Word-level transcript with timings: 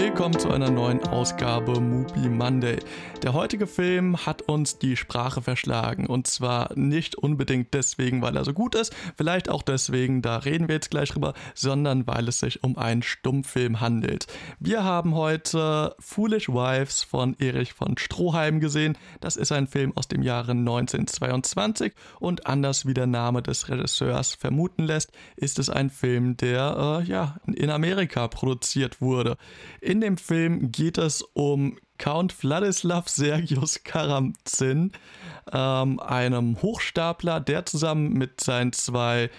Willkommen 0.00 0.38
zu 0.38 0.48
einer 0.52 0.70
neuen 0.70 1.02
Ausgabe 1.08 1.80
Movie 1.80 2.28
Monday. 2.28 2.78
Der 3.24 3.32
heutige 3.32 3.66
Film 3.66 4.26
hat 4.26 4.42
uns 4.42 4.78
die 4.78 4.96
Sprache 4.96 5.42
verschlagen 5.42 6.06
und 6.06 6.28
zwar 6.28 6.70
nicht 6.76 7.16
unbedingt 7.16 7.74
deswegen, 7.74 8.22
weil 8.22 8.36
er 8.36 8.44
so 8.44 8.52
gut 8.52 8.76
ist, 8.76 8.94
vielleicht 9.16 9.48
auch 9.48 9.62
deswegen, 9.62 10.22
da 10.22 10.36
reden 10.36 10.68
wir 10.68 10.76
jetzt 10.76 10.92
gleich 10.92 11.10
drüber, 11.10 11.34
sondern 11.56 12.06
weil 12.06 12.28
es 12.28 12.38
sich 12.38 12.62
um 12.62 12.78
einen 12.78 13.02
Stummfilm 13.02 13.80
handelt. 13.80 14.28
Wir 14.60 14.84
haben 14.84 15.16
heute 15.16 15.96
Foolish 15.98 16.48
Wives 16.48 17.02
von 17.02 17.34
Erich 17.40 17.72
von 17.72 17.98
Stroheim 17.98 18.60
gesehen. 18.60 18.96
Das 19.20 19.34
ist 19.34 19.50
ein 19.50 19.66
Film 19.66 19.92
aus 19.96 20.06
dem 20.06 20.22
Jahre 20.22 20.52
1922 20.52 21.92
und 22.20 22.46
anders 22.46 22.86
wie 22.86 22.94
der 22.94 23.08
Name 23.08 23.42
des 23.42 23.68
Regisseurs 23.68 24.34
vermuten 24.34 24.84
lässt, 24.84 25.10
ist 25.34 25.58
es 25.58 25.68
ein 25.68 25.90
Film, 25.90 26.36
der 26.36 27.00
äh, 27.02 27.10
ja 27.10 27.38
in 27.46 27.70
Amerika 27.70 28.28
produziert 28.28 29.00
wurde. 29.00 29.36
In 29.88 30.02
dem 30.02 30.18
Film 30.18 30.70
geht 30.70 30.98
es 30.98 31.22
um 31.32 31.78
Count 31.96 32.42
Wladislav 32.42 33.08
Sergius 33.08 33.84
Karamzin, 33.84 34.92
ähm, 35.50 35.98
einem 35.98 36.60
Hochstapler, 36.60 37.40
der 37.40 37.64
zusammen 37.64 38.12
mit 38.12 38.38
seinen 38.38 38.74
zwei 38.74 39.30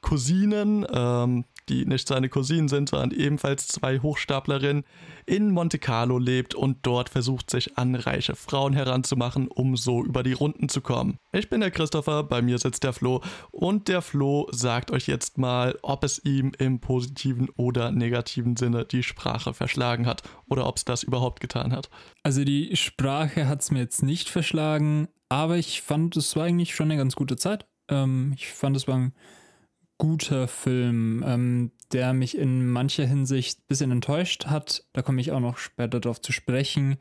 Cousinen, 0.00 0.84
ähm, 0.92 1.44
die 1.68 1.86
nicht 1.86 2.08
seine 2.08 2.28
Cousinen 2.28 2.68
sind, 2.68 2.88
sondern 2.88 3.10
ebenfalls 3.10 3.68
zwei 3.68 3.98
Hochstaplerinnen, 3.98 4.84
in 5.26 5.50
Monte 5.50 5.78
Carlo 5.78 6.18
lebt 6.18 6.54
und 6.54 6.78
dort 6.82 7.08
versucht, 7.08 7.50
sich 7.50 7.76
an 7.76 7.94
reiche 7.94 8.36
Frauen 8.36 8.72
heranzumachen, 8.72 9.48
um 9.48 9.76
so 9.76 10.04
über 10.04 10.22
die 10.22 10.32
Runden 10.32 10.68
zu 10.68 10.80
kommen. 10.80 11.18
Ich 11.32 11.50
bin 11.50 11.60
der 11.60 11.72
Christopher, 11.72 12.22
bei 12.22 12.42
mir 12.42 12.58
sitzt 12.58 12.84
der 12.84 12.92
Flo 12.92 13.22
und 13.50 13.88
der 13.88 14.02
Flo 14.02 14.48
sagt 14.52 14.90
euch 14.90 15.06
jetzt 15.06 15.38
mal, 15.38 15.76
ob 15.82 16.04
es 16.04 16.24
ihm 16.24 16.52
im 16.58 16.80
positiven 16.80 17.48
oder 17.56 17.90
negativen 17.90 18.56
Sinne 18.56 18.84
die 18.84 19.02
Sprache 19.02 19.52
verschlagen 19.52 20.06
hat 20.06 20.22
oder 20.48 20.66
ob 20.66 20.76
es 20.76 20.84
das 20.84 21.02
überhaupt 21.02 21.40
getan 21.40 21.72
hat. 21.72 21.90
Also 22.22 22.44
die 22.44 22.76
Sprache 22.76 23.48
hat 23.48 23.62
es 23.62 23.70
mir 23.70 23.80
jetzt 23.80 24.02
nicht 24.02 24.28
verschlagen, 24.28 25.08
aber 25.28 25.56
ich 25.56 25.82
fand, 25.82 26.16
es 26.16 26.36
war 26.36 26.44
eigentlich 26.44 26.74
schon 26.74 26.90
eine 26.90 26.98
ganz 26.98 27.16
gute 27.16 27.36
Zeit. 27.36 27.66
Ähm, 27.88 28.32
ich 28.36 28.48
fand, 28.48 28.76
es 28.76 28.86
war 28.86 28.96
ein 28.96 29.12
guter 29.98 30.48
Film, 30.48 31.24
ähm, 31.26 31.70
der 31.92 32.12
mich 32.12 32.36
in 32.36 32.68
mancher 32.68 33.06
Hinsicht 33.06 33.60
ein 33.60 33.66
bisschen 33.68 33.90
enttäuscht 33.90 34.46
hat. 34.46 34.84
Da 34.92 35.02
komme 35.02 35.20
ich 35.20 35.32
auch 35.32 35.40
noch 35.40 35.58
später 35.58 36.00
darauf 36.00 36.20
zu 36.20 36.32
sprechen. 36.32 36.96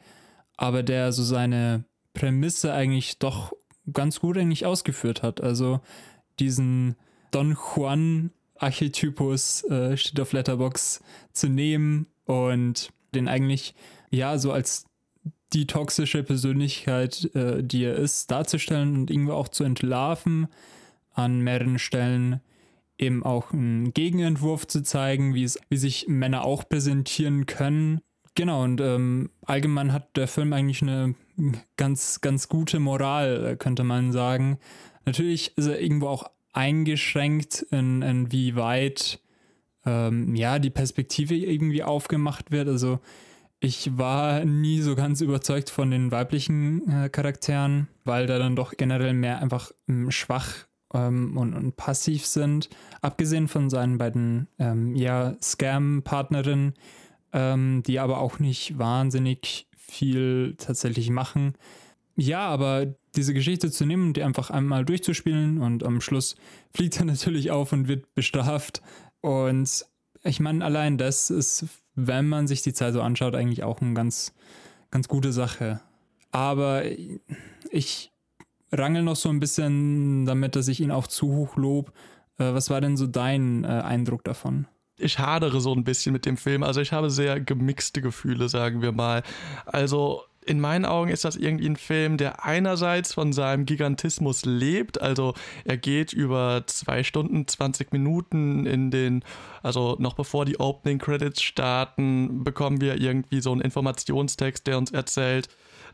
Aber 0.57 0.83
der 0.83 1.11
so 1.11 1.23
seine 1.23 1.85
Prämisse 2.13 2.73
eigentlich 2.73 3.19
doch 3.19 3.53
ganz 3.91 4.19
gut 4.19 4.37
eigentlich 4.37 4.65
ausgeführt 4.65 5.23
hat. 5.23 5.41
Also 5.41 5.81
diesen 6.39 6.95
Don 7.31 7.57
Juan 7.75 8.31
Archetypus 8.57 9.63
äh, 9.65 9.97
steht 9.97 10.19
auf 10.19 10.31
Letterbox 10.31 11.01
zu 11.33 11.49
nehmen 11.49 12.07
und 12.25 12.91
den 13.13 13.27
eigentlich 13.27 13.75
ja 14.09 14.37
so 14.37 14.51
als 14.51 14.85
die 15.53 15.67
toxische 15.67 16.23
Persönlichkeit, 16.23 17.29
äh, 17.35 17.63
die 17.63 17.83
er 17.83 17.95
ist, 17.95 18.31
darzustellen 18.31 18.95
und 18.95 19.11
irgendwie 19.11 19.31
auch 19.31 19.47
zu 19.47 19.63
entlarven 19.63 20.47
an 21.13 21.39
mehreren 21.39 21.79
Stellen 21.79 22.41
eben 22.97 23.23
auch 23.23 23.51
einen 23.51 23.93
Gegenentwurf 23.93 24.67
zu 24.67 24.83
zeigen, 24.83 25.33
wie, 25.33 25.43
es, 25.43 25.59
wie 25.69 25.77
sich 25.77 26.07
Männer 26.07 26.45
auch 26.45 26.67
präsentieren 26.67 27.45
können. 27.45 28.01
Genau, 28.35 28.63
und 28.63 28.81
ähm, 28.81 29.29
allgemein 29.45 29.93
hat 29.93 30.15
der 30.17 30.27
Film 30.27 30.53
eigentlich 30.53 30.81
eine 30.81 31.15
ganz, 31.77 32.21
ganz 32.21 32.49
gute 32.49 32.79
Moral, 32.79 33.55
könnte 33.57 33.83
man 33.83 34.11
sagen. 34.11 34.59
Natürlich 35.05 35.57
ist 35.57 35.67
er 35.67 35.79
irgendwo 35.79 36.07
auch 36.07 36.29
eingeschränkt, 36.51 37.65
in, 37.71 38.01
in 38.01 38.31
wie 38.31 38.55
weit 38.55 39.19
ähm, 39.85 40.35
ja, 40.35 40.59
die 40.59 40.69
Perspektive 40.69 41.35
irgendwie 41.35 41.83
aufgemacht 41.83 42.51
wird. 42.51 42.67
Also 42.67 42.99
ich 43.59 43.97
war 43.97 44.43
nie 44.45 44.81
so 44.81 44.95
ganz 44.95 45.21
überzeugt 45.21 45.69
von 45.69 45.91
den 45.91 46.11
weiblichen 46.11 46.87
äh, 46.89 47.09
Charakteren, 47.09 47.87
weil 48.03 48.27
da 48.27 48.37
dann 48.37 48.55
doch 48.55 48.75
generell 48.75 49.13
mehr 49.13 49.39
einfach 49.41 49.71
ähm, 49.87 50.11
schwach 50.11 50.65
ähm, 50.95 51.37
und, 51.37 51.53
und, 51.53 51.75
passiv 51.75 52.25
sind. 52.25 52.69
Abgesehen 53.01 53.47
von 53.47 53.69
seinen 53.69 53.97
beiden 53.97 54.47
ähm, 54.57 54.95
ja, 54.95 55.35
Scam-Partnerinnen, 55.41 56.73
ähm, 57.33 57.83
die 57.85 57.99
aber 57.99 58.19
auch 58.19 58.39
nicht 58.39 58.79
wahnsinnig 58.79 59.67
viel 59.77 60.55
tatsächlich 60.57 61.09
machen. 61.09 61.53
Ja, 62.15 62.47
aber 62.47 62.95
diese 63.15 63.33
Geschichte 63.33 63.69
zu 63.69 63.85
nehmen 63.85 64.07
und 64.07 64.17
die 64.17 64.23
einfach 64.23 64.49
einmal 64.49 64.85
durchzuspielen 64.85 65.59
und 65.59 65.83
am 65.83 66.01
Schluss 66.01 66.35
fliegt 66.73 66.97
er 66.97 67.05
natürlich 67.05 67.51
auf 67.51 67.73
und 67.73 67.87
wird 67.87 68.13
bestraft. 68.15 68.81
Und 69.21 69.85
ich 70.23 70.39
meine, 70.39 70.63
allein 70.63 70.97
das 70.97 71.29
ist, 71.29 71.65
wenn 71.93 72.27
man 72.27 72.47
sich 72.47 72.61
die 72.61 72.73
Zeit 72.73 72.93
so 72.93 73.01
anschaut, 73.01 73.35
eigentlich 73.35 73.63
auch 73.63 73.81
eine 73.81 73.93
ganz, 73.93 74.33
ganz 74.91 75.07
gute 75.07 75.33
Sache. 75.33 75.81
Aber 76.31 76.83
ich 77.69 78.11
rangel 78.71 79.03
noch 79.03 79.15
so 79.15 79.29
ein 79.29 79.39
bisschen 79.39 80.25
damit, 80.25 80.55
dass 80.55 80.67
ich 80.67 80.79
ihn 80.79 80.91
auch 80.91 81.07
zu 81.07 81.27
hoch 81.27 81.55
lob. 81.57 81.91
Äh, 82.37 82.53
was 82.53 82.69
war 82.69 82.81
denn 82.81 82.97
so 82.97 83.07
dein 83.07 83.63
äh, 83.63 83.67
Eindruck 83.67 84.23
davon? 84.23 84.67
Ich 84.97 85.19
hadere 85.19 85.59
so 85.59 85.73
ein 85.73 85.83
bisschen 85.83 86.13
mit 86.13 86.25
dem 86.25 86.37
Film. 86.37 86.63
Also 86.63 86.79
ich 86.79 86.93
habe 86.93 87.09
sehr 87.09 87.39
gemixte 87.39 88.01
Gefühle, 88.01 88.47
sagen 88.47 88.81
wir 88.81 88.93
mal. 88.93 89.23
Also 89.65 90.23
in 90.45 90.59
meinen 90.59 90.85
Augen 90.85 91.09
ist 91.09 91.25
das 91.25 91.35
irgendwie 91.35 91.67
ein 91.67 91.75
Film, 91.75 92.17
der 92.17 92.45
einerseits 92.45 93.13
von 93.13 93.33
seinem 93.33 93.65
Gigantismus 93.65 94.45
lebt. 94.45 95.01
Also 95.01 95.33
er 95.65 95.77
geht 95.77 96.13
über 96.13 96.63
zwei 96.67 97.03
Stunden, 97.03 97.47
20 97.47 97.91
Minuten 97.91 98.65
in 98.65 98.91
den, 98.91 99.23
also 99.63 99.95
noch 99.99 100.13
bevor 100.13 100.45
die 100.45 100.59
Opening 100.59 100.99
Credits 100.99 101.41
starten, 101.41 102.43
bekommen 102.43 102.79
wir 102.79 103.01
irgendwie 103.01 103.41
so 103.41 103.51
einen 103.51 103.61
Informationstext, 103.61 104.67
der 104.67 104.77
uns 104.77 104.91
erzählt, 104.91 105.49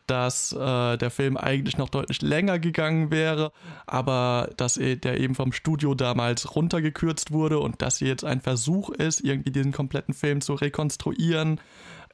dass 0.06 0.52
äh, 0.52 0.96
der 0.96 1.10
Film 1.10 1.36
eigentlich 1.36 1.78
noch 1.78 1.88
deutlich 1.88 2.22
länger 2.22 2.58
gegangen 2.58 3.10
wäre, 3.10 3.52
aber 3.86 4.50
dass 4.56 4.76
er, 4.76 4.96
der 4.96 5.20
eben 5.20 5.34
vom 5.34 5.52
Studio 5.52 5.94
damals 5.94 6.54
runtergekürzt 6.54 7.30
wurde 7.30 7.58
und 7.58 7.82
dass 7.82 7.98
hier 7.98 8.08
jetzt 8.08 8.24
ein 8.24 8.40
Versuch 8.40 8.90
ist, 8.90 9.20
irgendwie 9.20 9.52
diesen 9.52 9.72
kompletten 9.72 10.14
Film 10.14 10.40
zu 10.40 10.54
rekonstruieren. 10.54 11.60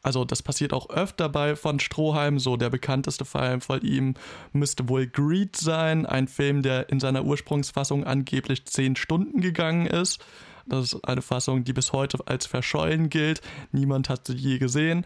Also 0.03 0.25
das 0.25 0.43
passiert 0.43 0.73
auch 0.73 0.91
öfter 0.91 1.29
bei 1.29 1.57
von 1.57 1.81
Stroheim, 1.81 2.39
so 2.39 2.57
der 2.57 2.71
bekannteste 2.71 3.25
Fall 3.25 3.61
von 3.61 3.83
ihm 3.83 4.15
müsste 4.53 4.89
wohl 4.89 5.07
Greed 5.07 5.57
sein, 5.57 6.07
ein 6.07 6.29
Film, 6.29 6.63
der 6.63 6.89
in 6.91 7.01
seiner 7.01 7.25
Ursprungsfassung 7.25 8.05
angeblich 8.05 8.65
zehn 8.67 8.97
Stunden 8.97 9.41
gegangen 9.41 9.87
ist. 9.87 10.25
Das 10.67 10.93
ist 10.93 11.05
eine 11.05 11.23
Fassung, 11.23 11.65
die 11.65 11.73
bis 11.73 11.93
heute 11.93 12.19
als 12.27 12.47
verschollen 12.47 13.09
gilt. 13.09 13.41
Niemand 13.73 14.09
hat 14.09 14.27
sie 14.27 14.35
je 14.35 14.59
gesehen. 14.59 15.05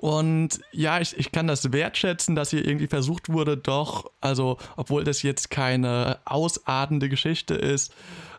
Und 0.00 0.60
ja, 0.72 0.98
ich, 0.98 1.14
ich 1.18 1.30
kann 1.30 1.46
das 1.46 1.74
wertschätzen, 1.74 2.34
dass 2.34 2.48
hier 2.48 2.66
irgendwie 2.66 2.86
versucht 2.86 3.30
wurde, 3.30 3.58
doch, 3.58 4.10
also 4.22 4.56
obwohl 4.78 5.04
das 5.04 5.22
jetzt 5.22 5.50
keine 5.50 6.20
ausartende 6.24 7.10
Geschichte 7.10 7.54
ist, 7.54 7.92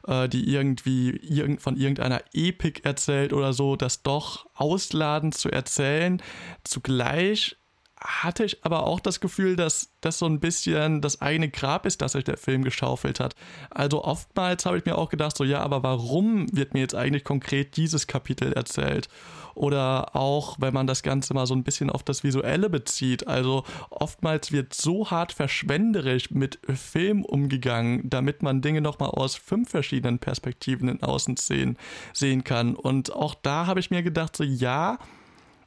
äh, 0.08 0.28
die 0.28 0.52
irgendwie 0.52 1.12
irgend, 1.12 1.62
von 1.62 1.78
irgendeiner 1.78 2.24
Epik 2.34 2.84
erzählt 2.84 3.32
oder 3.32 3.54
so, 3.54 3.76
das 3.76 4.02
doch 4.02 4.48
ausladend 4.56 5.36
zu 5.36 5.52
erzählen. 5.52 6.20
Zugleich 6.64 7.58
hatte 8.04 8.44
ich 8.44 8.66
aber 8.66 8.88
auch 8.88 9.00
das 9.00 9.20
Gefühl, 9.20 9.56
dass 9.56 9.92
das 10.02 10.18
so 10.18 10.26
ein 10.26 10.40
bisschen 10.40 11.02
das 11.02 11.22
eigene 11.22 11.50
Grab 11.50 11.86
ist, 11.86 12.02
das 12.02 12.14
sich 12.14 12.24
der 12.24 12.38
Film 12.38 12.64
geschaufelt 12.64 13.20
hat. 13.20 13.36
Also 13.70 14.04
oftmals 14.04 14.66
habe 14.66 14.78
ich 14.78 14.86
mir 14.86 14.98
auch 14.98 15.10
gedacht, 15.10 15.38
so 15.38 15.44
ja, 15.44 15.62
aber 15.62 15.84
warum 15.84 16.48
wird 16.52 16.74
mir 16.74 16.80
jetzt 16.80 16.96
eigentlich 16.96 17.24
konkret 17.24 17.78
dieses 17.78 18.08
Kapitel 18.08 18.54
erzählt? 18.54 19.08
Oder 19.54 20.16
auch, 20.16 20.56
wenn 20.60 20.74
man 20.74 20.88
das 20.88 21.04
Ganze 21.04 21.34
mal 21.34 21.46
so 21.46 21.54
ein 21.54 21.64
bisschen 21.64 21.90
auf 21.90 22.04
das 22.04 22.24
Visuelle 22.24 22.70
bezieht. 22.70 23.28
Also 23.28 23.66
oftmals 23.90 24.52
wird 24.52 24.74
so 24.74 25.12
hart 25.12 25.34
verschwenderisch 25.34 26.32
mit 26.32 26.60
Film 26.74 27.24
umgegangen, 27.24 28.10
damit 28.10 28.42
man 28.44 28.62
Dinge 28.62 28.82
nochmal 28.82 29.10
aus 29.10 29.36
fünf 29.36 29.70
verschiedenen 29.70 30.20
Perspektiven 30.20 30.88
in 30.88 31.04
Außen 31.04 31.38
sehen, 31.38 31.78
sehen 32.14 32.44
kann. 32.44 32.76
Und 32.76 33.14
auch 33.14 33.36
da 33.36 33.68
habe 33.68 33.82
ich 33.82 33.92
mir 33.92 34.04
gedacht, 34.04 34.38
so 34.38 34.44
ja, 34.44 34.98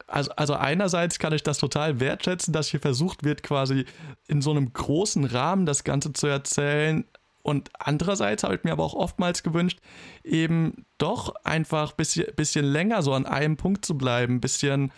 also, 0.06 0.30
also 0.32 0.54
einerseits 0.54 1.18
kann 1.18 1.32
ich 1.32 1.42
das 1.42 1.58
total 1.58 2.00
wertschätzen, 2.00 2.52
dass 2.52 2.68
hier 2.68 2.80
versucht 2.80 3.24
wird, 3.24 3.42
quasi 3.42 3.84
in 4.28 4.42
so 4.42 4.50
einem 4.50 4.72
großen 4.72 5.24
Rahmen 5.24 5.66
das 5.66 5.84
Ganze 5.84 6.12
zu 6.12 6.26
erzählen. 6.26 7.04
Und 7.42 7.70
andererseits 7.78 8.42
habe 8.42 8.54
ich 8.54 8.64
mir 8.64 8.72
aber 8.72 8.84
auch 8.84 8.94
oftmals 8.94 9.42
gewünscht, 9.42 9.80
eben 10.22 10.86
doch 10.96 11.34
einfach 11.44 11.90
ein 11.90 11.96
bisschen, 11.96 12.26
bisschen 12.36 12.64
länger 12.64 13.02
so 13.02 13.12
an 13.12 13.26
einem 13.26 13.56
Punkt 13.56 13.84
zu 13.84 13.98
bleiben, 13.98 14.36
ein 14.36 14.40
bisschen 14.40 14.92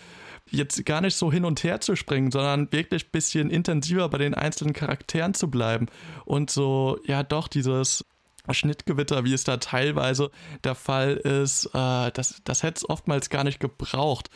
jetzt 0.48 0.84
gar 0.86 1.00
nicht 1.00 1.16
so 1.16 1.32
hin 1.32 1.44
und 1.44 1.64
her 1.64 1.80
zu 1.80 1.96
springen, 1.96 2.30
sondern 2.30 2.70
wirklich 2.70 3.06
ein 3.06 3.10
bisschen 3.10 3.50
intensiver 3.50 4.08
bei 4.08 4.18
den 4.18 4.34
einzelnen 4.34 4.74
Charakteren 4.74 5.34
zu 5.34 5.50
bleiben 5.50 5.86
und 6.24 6.50
so, 6.50 7.00
ja, 7.04 7.24
doch 7.24 7.48
dieses 7.48 8.04
Schnittgewitter, 8.50 9.24
wie 9.24 9.32
es 9.32 9.44
da 9.44 9.56
teilweise 9.56 10.30
der 10.62 10.74
Fall 10.74 11.14
ist, 11.14 11.66
äh, 11.66 12.10
das, 12.12 12.40
das 12.44 12.62
hätte 12.62 12.78
es 12.78 12.88
oftmals 12.88 13.28
gar 13.28 13.44
nicht 13.44 13.58
gebraucht. 13.58 14.30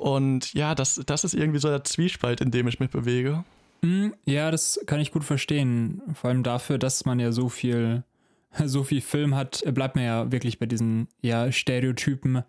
Und 0.00 0.54
ja, 0.54 0.74
das, 0.74 0.98
das 1.04 1.24
ist 1.24 1.34
irgendwie 1.34 1.58
so 1.58 1.68
der 1.68 1.84
Zwiespalt, 1.84 2.40
in 2.40 2.50
dem 2.50 2.66
ich 2.66 2.80
mich 2.80 2.88
bewege. 2.88 3.44
Hm, 3.82 4.14
ja, 4.24 4.50
das 4.50 4.80
kann 4.86 4.98
ich 4.98 5.12
gut 5.12 5.24
verstehen. 5.24 6.00
Vor 6.14 6.30
allem 6.30 6.42
dafür, 6.42 6.78
dass 6.78 7.04
man 7.04 7.20
ja 7.20 7.32
so 7.32 7.50
viel, 7.50 8.02
so 8.64 8.82
viel 8.82 9.02
Film 9.02 9.34
hat, 9.34 9.62
bleibt 9.74 9.96
man 9.96 10.06
ja 10.06 10.32
wirklich 10.32 10.58
bei 10.58 10.64
diesen 10.64 11.08
ja, 11.20 11.52
Stereotypen. 11.52 12.44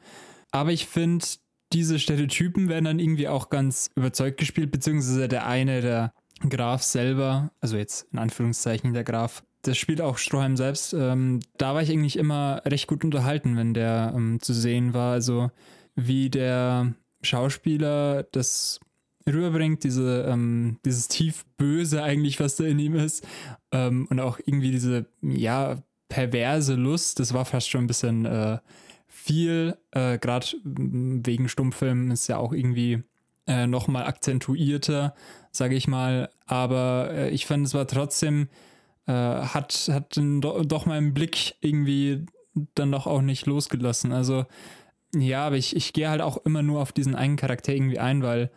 Aber 0.52 0.72
ich 0.72 0.88
finde, 0.88 1.26
diese 1.74 2.00
Stereotypen 2.00 2.70
werden 2.70 2.86
dann 2.86 3.00
irgendwie 3.00 3.28
auch 3.28 3.50
ganz 3.50 3.90
überzeugt 3.96 4.38
gespielt, 4.38 4.72
beziehungsweise 4.72 5.28
der 5.28 5.46
eine, 5.46 5.82
der 5.82 6.14
Graf 6.48 6.84
selber, 6.84 7.52
also 7.60 7.76
jetzt 7.76 8.08
in 8.14 8.20
Anführungszeichen 8.20 8.94
der 8.94 9.04
Graf, 9.04 9.44
das 9.64 9.78
spielt 9.78 10.00
auch 10.00 10.18
Stroheim 10.18 10.56
selbst. 10.56 10.94
Ähm, 10.94 11.42
da 11.58 11.74
war 11.74 11.82
ich 11.82 11.92
eigentlich 11.92 12.18
immer 12.18 12.62
recht 12.66 12.88
gut 12.88 13.04
unterhalten, 13.04 13.58
wenn 13.58 13.74
der 13.74 14.14
ähm, 14.16 14.40
zu 14.42 14.54
sehen 14.54 14.94
war. 14.94 15.12
Also 15.12 15.52
wie 15.96 16.30
der 16.30 16.94
Schauspieler 17.22 18.24
das 18.32 18.80
rüberbringt, 19.28 19.84
diese, 19.84 20.26
ähm, 20.28 20.80
dieses 20.86 21.08
tief 21.08 21.46
Böse 21.58 22.04
eigentlich, 22.04 22.40
was 22.40 22.56
da 22.56 22.64
in 22.64 22.80
ihm 22.80 22.96
ist. 22.96 23.26
Ähm, 23.72 24.08
und 24.10 24.20
auch 24.20 24.40
irgendwie 24.40 24.72
diese, 24.72 25.06
ja, 25.22 25.82
perverse 26.10 26.76
Lust, 26.76 27.20
das 27.20 27.34
war 27.34 27.46
fast 27.46 27.70
schon 27.70 27.86
ein 27.86 27.88
bisschen 27.88 28.26
äh, 28.26 28.60
viel. 29.08 29.78
Äh, 29.92 30.18
Gerade 30.18 30.48
wegen 30.64 31.48
Stummfilmen 31.48 32.12
ist 32.12 32.28
ja 32.28 32.38
auch 32.38 32.52
irgendwie 32.52 33.04
äh, 33.48 33.66
nochmal 33.66 34.06
akzentuierter, 34.06 35.16
sage 35.52 35.76
ich 35.76 35.88
mal. 35.88 36.30
Aber 36.46 37.12
äh, 37.12 37.30
ich 37.30 37.46
fand, 37.46 37.66
es 37.66 37.74
war 37.74 37.88
trotzdem, 37.88 38.50
äh, 39.08 39.14
hat, 39.14 39.90
hat 39.92 40.18
do, 40.18 40.64
doch 40.64 40.86
meinen 40.86 41.14
Blick 41.14 41.56
irgendwie 41.62 42.26
dann 42.76 42.92
doch 42.92 43.08
auch 43.08 43.22
nicht 43.22 43.46
losgelassen. 43.46 44.12
Also 44.12 44.46
ja, 45.16 45.46
aber 45.46 45.58
ich, 45.58 45.76
ich 45.76 45.94
gehe 45.94 46.10
halt 46.10 46.22
auch 46.22 46.38
immer 46.46 46.64
nur 46.64 46.82
auf 46.82 46.92
diesen 46.92 47.16
einen 47.16 47.36
Charakter 47.36 47.74
irgendwie 47.74 48.00
ein, 48.00 48.24
weil 48.24 48.50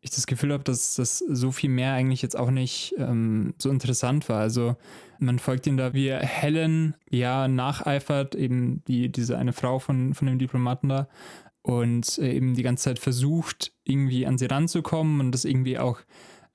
ich 0.00 0.10
das 0.10 0.26
Gefühl 0.26 0.52
habe, 0.52 0.64
dass 0.64 0.96
das 0.96 1.18
so 1.18 1.50
viel 1.50 1.70
mehr 1.70 1.94
eigentlich 1.94 2.20
jetzt 2.20 2.36
auch 2.36 2.50
nicht 2.50 2.94
ähm, 2.98 3.54
so 3.58 3.70
interessant 3.70 4.28
war. 4.28 4.38
Also 4.38 4.76
man 5.18 5.38
folgt 5.38 5.66
ihm 5.66 5.78
da, 5.78 5.94
wie 5.94 6.12
Helen 6.12 6.94
ja 7.08 7.48
nacheifert, 7.48 8.34
eben 8.34 8.84
die, 8.86 9.10
diese 9.10 9.38
eine 9.38 9.54
Frau 9.54 9.78
von, 9.78 10.12
von 10.12 10.26
dem 10.26 10.38
Diplomaten 10.38 10.90
da 10.90 11.08
und 11.62 12.18
äh, 12.18 12.34
eben 12.34 12.54
die 12.54 12.62
ganze 12.62 12.84
Zeit 12.84 12.98
versucht, 12.98 13.72
irgendwie 13.84 14.26
an 14.26 14.36
sie 14.36 14.44
ranzukommen 14.44 15.20
und 15.20 15.32
das 15.32 15.46
irgendwie 15.46 15.78
auch 15.78 16.00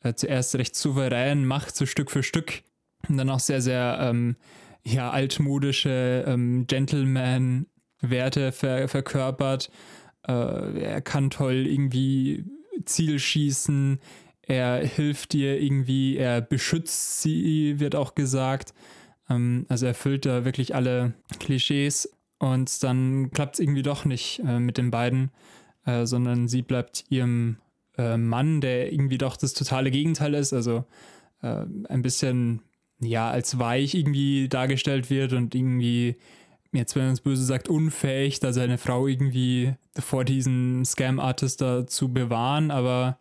äh, 0.03 0.13
zuerst 0.13 0.53
recht 0.55 0.75
souverän 0.75 1.43
macht, 1.43 1.75
so 1.75 1.87
Stück 1.87 2.11
für 2.11 2.21
Stück. 2.21 2.61
Und 3.07 3.17
dann 3.17 3.31
auch 3.31 3.39
sehr, 3.39 3.61
sehr 3.61 3.97
ähm, 3.99 4.35
ja, 4.83 5.09
altmodische 5.09 6.23
ähm, 6.27 6.67
Gentleman-Werte 8.01 8.51
ver 8.51 8.87
verkörpert. 8.87 9.69
Äh, 10.27 10.81
er 10.81 11.01
kann 11.01 11.29
toll 11.29 11.67
irgendwie 11.67 12.45
Ziel 12.85 13.19
schießen, 13.19 13.99
er 14.41 14.85
hilft 14.85 15.33
dir 15.33 15.61
irgendwie, 15.61 16.17
er 16.17 16.41
beschützt 16.41 17.21
sie, 17.21 17.79
wird 17.79 17.95
auch 17.95 18.15
gesagt. 18.15 18.73
Ähm, 19.29 19.65
also 19.69 19.85
erfüllt 19.85 20.25
da 20.25 20.45
wirklich 20.45 20.75
alle 20.75 21.13
Klischees 21.39 22.09
und 22.39 22.83
dann 22.83 23.31
klappt 23.31 23.55
es 23.55 23.59
irgendwie 23.59 23.83
doch 23.83 24.05
nicht 24.05 24.39
äh, 24.45 24.59
mit 24.59 24.77
den 24.77 24.91
beiden, 24.91 25.31
äh, 25.85 26.05
sondern 26.05 26.47
sie 26.47 26.61
bleibt 26.61 27.05
ihrem 27.09 27.57
äh, 27.97 28.17
Mann, 28.17 28.61
der 28.61 28.91
irgendwie 28.91 29.17
doch 29.17 29.37
das 29.37 29.53
totale 29.53 29.91
Gegenteil 29.91 30.33
ist, 30.33 30.53
also 30.53 30.85
äh, 31.41 31.65
ein 31.87 32.01
bisschen 32.01 32.61
ja 33.01 33.29
als 33.29 33.59
weich 33.59 33.93
irgendwie 33.93 34.49
dargestellt 34.49 35.09
wird 35.09 35.31
und 35.33 35.55
irgendwie 35.55 36.17
jetzt, 36.71 36.95
wenn 36.95 37.03
man 37.03 37.13
es 37.13 37.21
böse 37.21 37.43
sagt, 37.43 37.69
unfähig, 37.69 38.39
da 38.39 38.53
seine 38.53 38.77
Frau 38.77 39.07
irgendwie 39.07 39.73
vor 39.97 40.23
diesen 40.23 40.85
Scam-Artist 40.85 41.61
da 41.61 41.87
zu 41.87 42.13
bewahren, 42.13 42.71
aber 42.71 43.17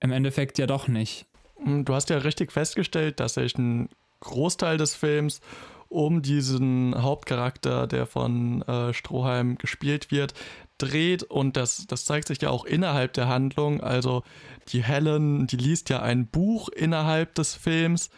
im 0.00 0.12
Endeffekt 0.12 0.58
ja 0.58 0.66
doch 0.66 0.88
nicht. 0.88 1.26
Hm, 1.62 1.84
du 1.84 1.94
hast 1.94 2.10
ja 2.10 2.18
richtig 2.18 2.52
festgestellt, 2.52 3.20
dass 3.20 3.34
sich 3.34 3.56
ein 3.56 3.88
Großteil 4.20 4.78
des 4.78 4.94
Films 4.94 5.40
um 5.88 6.20
diesen 6.22 7.00
Hauptcharakter, 7.00 7.86
der 7.86 8.06
von 8.06 8.62
äh, 8.62 8.92
Stroheim 8.92 9.56
gespielt 9.56 10.10
wird, 10.10 10.34
dreht 10.78 11.22
und 11.22 11.56
das, 11.56 11.86
das 11.86 12.04
zeigt 12.04 12.28
sich 12.28 12.42
ja 12.42 12.50
auch 12.50 12.64
innerhalb 12.64 13.12
der 13.12 13.28
Handlung. 13.28 13.80
Also 13.80 14.22
die 14.68 14.82
Helen, 14.82 15.46
die 15.46 15.56
liest 15.56 15.88
ja 15.88 16.02
ein 16.02 16.26
Buch 16.26 16.68
innerhalb 16.68 17.34
des 17.34 17.54
Films, 17.54 18.10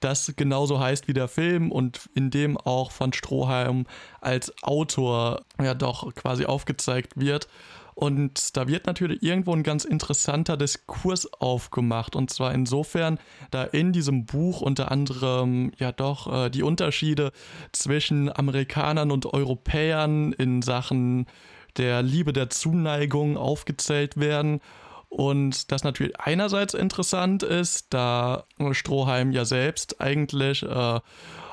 das 0.00 0.34
genauso 0.36 0.78
heißt 0.78 1.08
wie 1.08 1.14
der 1.14 1.28
Film 1.28 1.72
und 1.72 2.08
in 2.14 2.30
dem 2.30 2.56
auch 2.56 2.90
von 2.90 3.12
Stroheim 3.12 3.86
als 4.20 4.52
Autor 4.62 5.44
ja 5.60 5.74
doch 5.74 6.14
quasi 6.14 6.44
aufgezeigt 6.44 7.12
wird. 7.16 7.48
Und 7.94 8.58
da 8.58 8.68
wird 8.68 8.86
natürlich 8.86 9.22
irgendwo 9.22 9.54
ein 9.54 9.62
ganz 9.62 9.86
interessanter 9.86 10.58
Diskurs 10.58 11.32
aufgemacht. 11.32 12.14
Und 12.14 12.28
zwar 12.28 12.52
insofern, 12.52 13.18
da 13.50 13.64
in 13.64 13.92
diesem 13.92 14.26
Buch 14.26 14.60
unter 14.60 14.92
anderem 14.92 15.72
ja 15.78 15.92
doch 15.92 16.30
äh, 16.30 16.50
die 16.50 16.62
Unterschiede 16.62 17.32
zwischen 17.72 18.30
Amerikanern 18.36 19.10
und 19.10 19.24
Europäern 19.24 20.34
in 20.34 20.60
Sachen 20.60 21.24
der 21.78 22.02
Liebe 22.02 22.34
der 22.34 22.50
Zuneigung 22.50 23.38
aufgezählt 23.38 24.18
werden. 24.18 24.60
Und 25.16 25.72
das 25.72 25.82
natürlich 25.82 26.20
einerseits 26.20 26.74
interessant 26.74 27.42
ist, 27.42 27.86
da 27.94 28.44
Stroheim 28.72 29.32
ja 29.32 29.46
selbst 29.46 29.98
eigentlich 29.98 30.62
äh, 30.62 31.00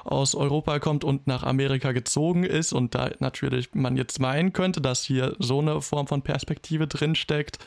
aus 0.03 0.35
Europa 0.35 0.79
kommt 0.79 1.03
und 1.03 1.27
nach 1.27 1.43
Amerika 1.43 1.91
gezogen 1.91 2.43
ist 2.43 2.73
und 2.73 2.95
da 2.95 3.11
natürlich 3.19 3.73
man 3.73 3.95
jetzt 3.95 4.19
meinen 4.19 4.53
könnte, 4.53 4.81
dass 4.81 5.03
hier 5.03 5.35
so 5.39 5.59
eine 5.59 5.81
Form 5.81 6.07
von 6.07 6.21
Perspektive 6.21 6.87
drinsteckt. 6.87 7.59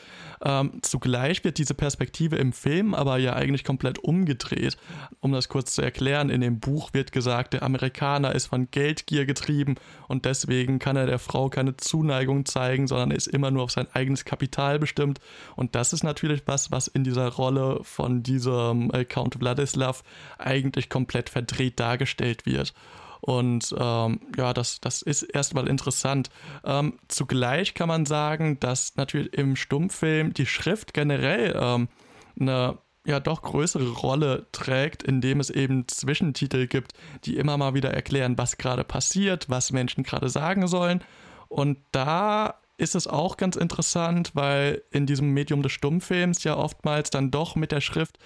Ähm, 0.43 0.79
zugleich 0.83 1.43
wird 1.43 1.57
diese 1.57 1.73
Perspektive 1.73 2.35
im 2.35 2.53
Film 2.53 2.93
aber 2.93 3.17
ja 3.17 3.33
eigentlich 3.33 3.63
komplett 3.63 3.99
umgedreht. 3.99 4.77
Um 5.19 5.31
das 5.31 5.49
kurz 5.49 5.73
zu 5.73 5.81
erklären, 5.81 6.29
in 6.29 6.41
dem 6.41 6.59
Buch 6.59 6.93
wird 6.93 7.11
gesagt, 7.11 7.53
der 7.53 7.63
Amerikaner 7.63 8.35
ist 8.35 8.47
von 8.47 8.69
Geldgier 8.69 9.25
getrieben 9.25 9.75
und 10.07 10.25
deswegen 10.25 10.77
kann 10.79 10.95
er 10.95 11.07
der 11.07 11.19
Frau 11.19 11.49
keine 11.49 11.75
Zuneigung 11.77 12.45
zeigen, 12.45 12.87
sondern 12.87 13.11
ist 13.11 13.27
immer 13.27 13.49
nur 13.49 13.63
auf 13.63 13.71
sein 13.71 13.87
eigenes 13.93 14.25
Kapital 14.25 14.77
bestimmt. 14.77 15.19
Und 15.55 15.73
das 15.73 15.93
ist 15.93 16.03
natürlich 16.03 16.43
was, 16.45 16.71
was 16.71 16.87
in 16.87 17.03
dieser 17.03 17.29
Rolle 17.29 17.79
von 17.81 18.21
diesem 18.21 18.91
Count 19.09 19.35
Vladislav 19.35 20.03
eigentlich 20.37 20.89
komplett 20.89 21.29
verdreht 21.29 21.79
dargestellt 21.79 22.26
dargestellt 22.27 22.45
wird. 22.45 22.73
Und 23.19 23.75
ähm, 23.77 24.19
ja, 24.37 24.53
das, 24.53 24.79
das 24.79 25.01
ist 25.01 25.23
erstmal 25.23 25.67
interessant. 25.67 26.29
Ähm, 26.63 26.99
zugleich 27.07 27.73
kann 27.73 27.87
man 27.87 28.05
sagen, 28.05 28.59
dass 28.59 28.95
natürlich 28.95 29.33
im 29.33 29.55
Stummfilm 29.55 30.33
die 30.33 30.45
Schrift 30.45 30.93
generell 30.93 31.57
ähm, 31.59 31.87
eine 32.39 32.77
ja 33.05 33.19
doch 33.19 33.41
größere 33.41 33.89
Rolle 33.89 34.47
trägt, 34.51 35.01
indem 35.01 35.39
es 35.39 35.49
eben 35.49 35.87
Zwischentitel 35.87 36.67
gibt, 36.67 36.91
die 37.23 37.37
immer 37.37 37.57
mal 37.57 37.73
wieder 37.73 37.91
erklären, 37.91 38.37
was 38.37 38.57
gerade 38.57 38.83
passiert, 38.83 39.49
was 39.49 39.71
Menschen 39.71 40.03
gerade 40.03 40.29
sagen 40.29 40.67
sollen. 40.67 41.03
Und 41.47 41.77
da 41.91 42.55
ist 42.77 42.95
es 42.95 43.07
auch 43.07 43.37
ganz 43.37 43.55
interessant, 43.55 44.31
weil 44.35 44.83
in 44.91 45.07
diesem 45.07 45.33
Medium 45.33 45.63
des 45.63 45.71
Stummfilms 45.71 46.43
ja 46.43 46.55
oftmals 46.55 47.09
dann 47.09 47.31
doch 47.31 47.55
mit 47.55 47.71
der 47.71 47.81
Schrift 47.81 48.19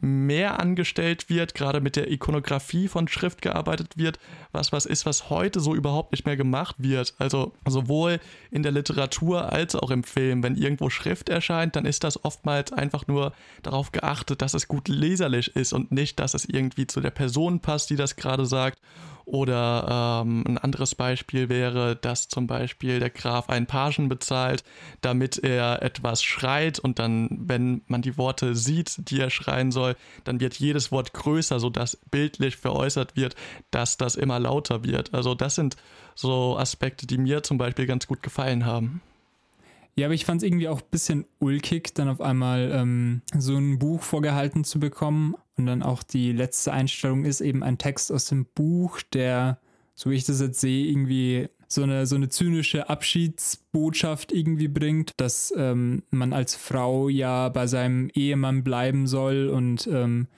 mehr 0.00 0.60
angestellt 0.60 1.28
wird, 1.28 1.54
gerade 1.54 1.80
mit 1.80 1.96
der 1.96 2.10
Ikonografie 2.10 2.88
von 2.88 3.08
Schrift 3.08 3.42
gearbeitet 3.42 3.96
wird, 3.96 4.18
was 4.52 4.72
was 4.72 4.86
ist, 4.86 5.06
was 5.06 5.30
heute 5.30 5.60
so 5.60 5.74
überhaupt 5.74 6.12
nicht 6.12 6.26
mehr 6.26 6.36
gemacht 6.36 6.76
wird. 6.78 7.14
Also 7.18 7.52
sowohl 7.66 8.20
in 8.50 8.62
der 8.62 8.72
Literatur 8.72 9.52
als 9.52 9.74
auch 9.74 9.90
im 9.90 10.04
Film. 10.04 10.42
Wenn 10.42 10.56
irgendwo 10.56 10.90
Schrift 10.90 11.28
erscheint, 11.28 11.76
dann 11.76 11.86
ist 11.86 12.04
das 12.04 12.24
oftmals 12.24 12.72
einfach 12.72 13.06
nur 13.06 13.32
darauf 13.62 13.92
geachtet, 13.92 14.42
dass 14.42 14.54
es 14.54 14.68
gut 14.68 14.88
leserlich 14.88 15.54
ist 15.56 15.72
und 15.72 15.92
nicht, 15.92 16.18
dass 16.18 16.34
es 16.34 16.44
irgendwie 16.44 16.86
zu 16.86 17.00
der 17.00 17.10
Person 17.10 17.60
passt, 17.60 17.90
die 17.90 17.96
das 17.96 18.16
gerade 18.16 18.46
sagt 18.46 18.80
oder 19.24 20.22
ähm, 20.22 20.44
ein 20.46 20.58
anderes 20.58 20.94
Beispiel 20.94 21.48
wäre, 21.48 21.96
dass 21.96 22.28
zum 22.28 22.46
Beispiel 22.46 23.00
der 23.00 23.10
Graf 23.10 23.48
einen 23.48 23.66
Pagen 23.66 24.08
bezahlt, 24.08 24.64
damit 25.00 25.38
er 25.38 25.82
etwas 25.82 26.22
schreit 26.22 26.78
und 26.78 26.98
dann, 26.98 27.28
wenn 27.30 27.82
man 27.86 28.02
die 28.02 28.18
Worte 28.18 28.54
sieht, 28.54 29.08
die 29.10 29.20
er 29.20 29.30
schreien 29.30 29.72
soll, 29.72 29.83
dann 30.24 30.40
wird 30.40 30.54
jedes 30.54 30.90
Wort 30.92 31.12
größer, 31.12 31.60
sodass 31.60 31.98
bildlich 32.10 32.56
veräußert 32.56 33.16
wird, 33.16 33.34
dass 33.70 33.96
das 33.96 34.16
immer 34.16 34.38
lauter 34.38 34.84
wird. 34.84 35.12
Also 35.14 35.34
das 35.34 35.54
sind 35.54 35.76
so 36.14 36.56
Aspekte, 36.58 37.06
die 37.06 37.18
mir 37.18 37.42
zum 37.42 37.58
Beispiel 37.58 37.86
ganz 37.86 38.06
gut 38.06 38.22
gefallen 38.22 38.66
haben. 38.66 39.02
Ja, 39.96 40.06
aber 40.06 40.14
ich 40.14 40.24
fand 40.24 40.42
es 40.42 40.46
irgendwie 40.46 40.68
auch 40.68 40.80
ein 40.80 40.90
bisschen 40.90 41.24
ulkig, 41.38 41.94
dann 41.94 42.08
auf 42.08 42.20
einmal 42.20 42.70
ähm, 42.72 43.22
so 43.36 43.56
ein 43.56 43.78
Buch 43.78 44.02
vorgehalten 44.02 44.64
zu 44.64 44.80
bekommen. 44.80 45.36
Und 45.56 45.66
dann 45.66 45.82
auch 45.82 46.02
die 46.02 46.32
letzte 46.32 46.72
Einstellung 46.72 47.24
ist 47.24 47.40
eben 47.40 47.62
ein 47.62 47.78
Text 47.78 48.10
aus 48.10 48.24
dem 48.24 48.44
Buch, 48.44 49.02
der, 49.12 49.58
so 49.94 50.10
wie 50.10 50.16
ich 50.16 50.24
das 50.24 50.40
jetzt 50.40 50.60
sehe, 50.60 50.86
irgendwie 50.86 51.48
so 51.74 51.82
eine, 51.82 52.06
so 52.06 52.16
eine 52.16 52.28
zynische 52.28 52.88
Abschiedsbotschaft 52.88 54.32
irgendwie 54.32 54.68
bringt, 54.68 55.12
dass 55.16 55.52
ähm, 55.56 56.02
man 56.10 56.32
als 56.32 56.54
Frau 56.54 57.08
ja 57.08 57.48
bei 57.48 57.66
seinem 57.66 58.10
Ehemann 58.14 58.64
bleiben 58.64 59.06
soll 59.06 59.48
und 59.48 59.86
ähm, 59.86 60.28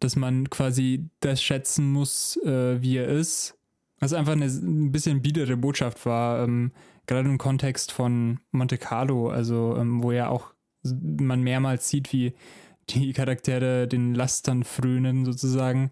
dass 0.00 0.16
man 0.16 0.50
quasi 0.50 1.08
das 1.20 1.42
schätzen 1.42 1.92
muss, 1.92 2.36
äh, 2.44 2.80
wie 2.82 2.96
er 2.96 3.08
ist. 3.08 3.54
Was 3.98 4.12
einfach 4.12 4.32
eine 4.32 4.46
ein 4.46 4.92
bisschen 4.92 5.22
biedere 5.22 5.56
Botschaft 5.56 6.04
war. 6.04 6.44
Ähm, 6.44 6.72
gerade 7.06 7.28
im 7.28 7.38
Kontext 7.38 7.92
von 7.92 8.40
Monte 8.50 8.78
Carlo, 8.78 9.30
also 9.30 9.76
ähm, 9.78 10.02
wo 10.02 10.12
ja 10.12 10.28
auch 10.28 10.52
man 10.82 11.42
mehrmals 11.42 11.88
sieht, 11.88 12.12
wie 12.12 12.34
die 12.90 13.12
Charaktere 13.12 13.88
den 13.88 14.14
Lastern 14.14 14.62
frönen 14.62 15.24
sozusagen. 15.24 15.90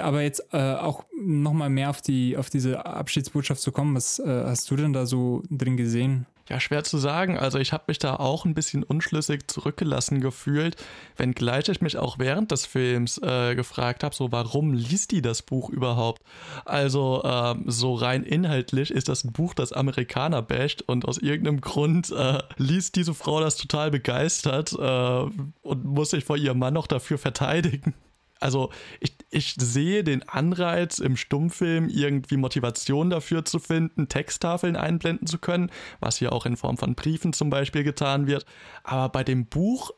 Aber 0.00 0.22
jetzt 0.22 0.42
äh, 0.52 0.74
auch 0.74 1.04
nochmal 1.20 1.70
mehr 1.70 1.90
auf, 1.90 2.02
die, 2.02 2.36
auf 2.36 2.50
diese 2.50 2.84
Abschiedsbotschaft 2.84 3.60
zu 3.60 3.72
kommen, 3.72 3.94
was 3.94 4.18
äh, 4.18 4.44
hast 4.44 4.70
du 4.70 4.76
denn 4.76 4.92
da 4.92 5.06
so 5.06 5.42
drin 5.50 5.76
gesehen? 5.76 6.26
Ja, 6.48 6.60
schwer 6.60 6.84
zu 6.84 6.98
sagen. 6.98 7.36
Also 7.36 7.58
ich 7.58 7.72
habe 7.72 7.84
mich 7.88 7.98
da 7.98 8.16
auch 8.16 8.44
ein 8.44 8.54
bisschen 8.54 8.84
unschlüssig 8.84 9.48
zurückgelassen 9.48 10.20
gefühlt, 10.20 10.76
wenngleich 11.16 11.68
ich 11.68 11.80
mich 11.80 11.98
auch 11.98 12.20
während 12.20 12.52
des 12.52 12.66
Films 12.66 13.18
äh, 13.18 13.56
gefragt 13.56 14.04
habe, 14.04 14.14
so 14.14 14.30
warum 14.30 14.72
liest 14.72 15.10
die 15.10 15.22
das 15.22 15.42
Buch 15.42 15.70
überhaupt? 15.70 16.22
Also 16.64 17.22
ähm, 17.24 17.64
so 17.66 17.94
rein 17.94 18.22
inhaltlich 18.22 18.92
ist 18.92 19.08
das 19.08 19.24
ein 19.24 19.32
Buch, 19.32 19.54
das 19.54 19.72
Amerikaner 19.72 20.40
basht 20.40 20.82
und 20.82 21.04
aus 21.04 21.18
irgendeinem 21.18 21.60
Grund 21.60 22.12
äh, 22.12 22.38
liest 22.58 22.94
diese 22.94 23.14
Frau 23.14 23.40
das 23.40 23.56
total 23.56 23.90
begeistert 23.90 24.72
äh, 24.72 25.22
und 25.62 25.84
muss 25.84 26.10
sich 26.10 26.24
vor 26.24 26.36
ihrem 26.36 26.60
Mann 26.60 26.74
noch 26.74 26.86
dafür 26.86 27.18
verteidigen 27.18 27.94
also 28.40 28.70
ich, 29.00 29.15
ich 29.36 29.54
sehe 29.58 30.02
den 30.02 30.26
Anreiz 30.26 30.98
im 30.98 31.16
Stummfilm 31.18 31.90
irgendwie 31.90 32.38
Motivation 32.38 33.10
dafür 33.10 33.44
zu 33.44 33.58
finden, 33.58 34.08
Texttafeln 34.08 34.76
einblenden 34.76 35.26
zu 35.26 35.36
können, 35.36 35.70
was 36.00 36.16
hier 36.16 36.32
auch 36.32 36.46
in 36.46 36.56
Form 36.56 36.78
von 36.78 36.94
Briefen 36.94 37.34
zum 37.34 37.50
Beispiel 37.50 37.84
getan 37.84 38.26
wird. 38.26 38.46
Aber 38.82 39.10
bei 39.10 39.24
dem 39.24 39.44
Buch 39.44 39.90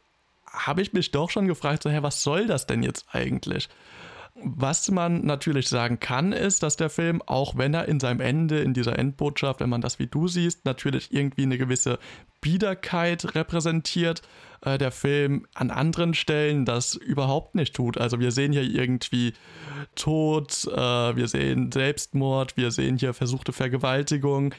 habe 0.45 0.83
ich 0.83 0.93
mich 0.93 1.13
doch 1.13 1.31
schon 1.31 1.47
gefragt, 1.47 1.85
so, 1.85 1.91
hä, 1.91 1.99
was 2.03 2.23
soll 2.23 2.49
das 2.49 2.67
denn 2.67 2.83
jetzt 2.83 3.07
eigentlich? 3.13 3.69
Was 4.45 4.91
man 4.91 5.25
natürlich 5.25 5.69
sagen 5.69 5.99
kann, 5.99 6.33
ist, 6.33 6.63
dass 6.63 6.77
der 6.77 6.91
Film, 6.91 7.23
auch 7.27 7.57
wenn 7.57 7.75
er 7.75 7.89
in 7.89 7.99
seinem 7.99 8.21
Ende, 8.21 8.61
in 8.61 8.73
dieser 8.73 8.99
Endbotschaft, 8.99 9.61
wenn 9.61 9.69
man 9.69 9.81
das 9.81 9.99
wie 9.99 10.07
du 10.07 10.29
siehst, 10.29 10.65
natürlich 10.65 11.13
irgendwie 11.13 11.43
eine 11.43 11.59
gewisse 11.59 11.99
Biederkeit 12.41 13.35
repräsentiert, 13.35 14.23
äh, 14.61 14.79
der 14.79 14.93
Film 14.93 15.47
an 15.55 15.71
anderen 15.71 16.15
Stellen 16.15 16.65
das 16.65 16.95
überhaupt 16.95 17.57
nicht 17.57 17.75
tut. 17.75 17.99
Also 17.99 18.21
wir 18.21 18.31
sehen 18.31 18.53
hier 18.53 18.63
irgendwie 18.63 19.33
Tod, 19.97 20.67
äh, 20.67 20.77
wir 21.17 21.27
sehen 21.27 21.73
Selbstmord, 21.73 22.57
wir 22.57 22.71
sehen 22.71 22.97
hier 22.97 23.15
versuchte 23.15 23.53
Vergewaltigung. 23.53 24.55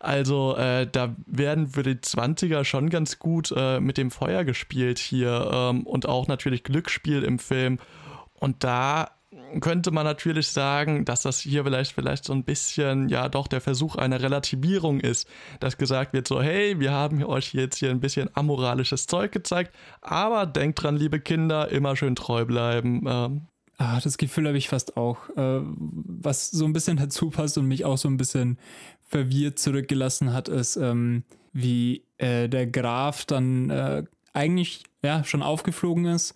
Also 0.00 0.56
äh, 0.56 0.88
da 0.90 1.14
werden 1.26 1.68
für 1.68 1.84
die 1.84 1.94
20er 1.94 2.64
schon 2.64 2.90
ganz 2.90 3.20
gut 3.20 3.54
äh, 3.56 3.78
mit 3.78 3.98
dem 3.98 4.10
Feuer 4.10 4.42
gespielt 4.42 4.98
hier 4.98 5.48
ähm, 5.52 5.86
und 5.86 6.08
auch 6.08 6.26
natürlich 6.26 6.64
Glücksspiel 6.64 7.22
im 7.22 7.38
Film. 7.38 7.78
Und 8.42 8.64
da 8.64 9.12
könnte 9.60 9.92
man 9.92 10.04
natürlich 10.04 10.48
sagen, 10.48 11.04
dass 11.04 11.22
das 11.22 11.38
hier 11.38 11.62
vielleicht 11.62 11.92
vielleicht 11.92 12.24
so 12.24 12.32
ein 12.32 12.42
bisschen 12.42 13.08
ja 13.08 13.28
doch 13.28 13.46
der 13.46 13.60
Versuch 13.60 13.94
einer 13.94 14.20
Relativierung 14.20 14.98
ist, 14.98 15.28
dass 15.60 15.78
gesagt 15.78 16.12
wird 16.12 16.26
so, 16.26 16.42
hey, 16.42 16.80
wir 16.80 16.90
haben 16.90 17.22
euch 17.22 17.54
jetzt 17.54 17.76
hier 17.76 17.90
ein 17.90 18.00
bisschen 18.00 18.28
amoralisches 18.34 19.06
Zeug 19.06 19.30
gezeigt, 19.30 19.72
aber 20.00 20.44
denkt 20.44 20.82
dran, 20.82 20.96
liebe 20.96 21.20
Kinder, 21.20 21.68
immer 21.68 21.94
schön 21.94 22.16
treu 22.16 22.44
bleiben. 22.44 23.04
Ähm. 23.06 23.42
Ah, 23.78 24.00
das 24.00 24.18
Gefühl 24.18 24.48
habe 24.48 24.58
ich 24.58 24.68
fast 24.68 24.96
auch, 24.96 25.28
äh, 25.36 25.60
was 25.62 26.50
so 26.50 26.64
ein 26.64 26.72
bisschen 26.72 26.96
dazu 26.96 27.30
passt 27.30 27.56
und 27.58 27.68
mich 27.68 27.84
auch 27.84 27.98
so 27.98 28.08
ein 28.08 28.16
bisschen 28.16 28.58
verwirrt 29.06 29.60
zurückgelassen 29.60 30.32
hat, 30.32 30.48
ist, 30.48 30.74
ähm, 30.74 31.22
wie 31.52 32.02
äh, 32.18 32.48
der 32.48 32.66
Graf 32.66 33.24
dann 33.24 33.70
äh, 33.70 34.02
eigentlich 34.32 34.82
ja 35.00 35.22
schon 35.22 35.44
aufgeflogen 35.44 36.06
ist 36.06 36.34